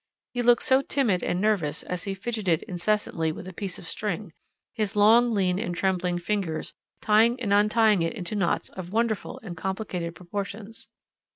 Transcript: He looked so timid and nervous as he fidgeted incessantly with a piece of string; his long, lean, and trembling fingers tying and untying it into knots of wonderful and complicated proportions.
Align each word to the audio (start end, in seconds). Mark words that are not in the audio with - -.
He 0.33 0.41
looked 0.41 0.63
so 0.63 0.81
timid 0.81 1.21
and 1.21 1.39
nervous 1.39 1.83
as 1.83 2.05
he 2.05 2.15
fidgeted 2.15 2.63
incessantly 2.63 3.31
with 3.31 3.47
a 3.47 3.53
piece 3.53 3.77
of 3.77 3.85
string; 3.85 4.33
his 4.73 4.95
long, 4.95 5.31
lean, 5.31 5.59
and 5.59 5.75
trembling 5.75 6.17
fingers 6.17 6.73
tying 7.03 7.39
and 7.39 7.53
untying 7.53 8.01
it 8.01 8.15
into 8.15 8.33
knots 8.35 8.69
of 8.69 8.91
wonderful 8.91 9.39
and 9.43 9.55
complicated 9.55 10.15
proportions. 10.15 10.87